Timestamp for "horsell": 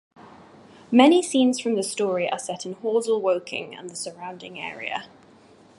2.77-3.21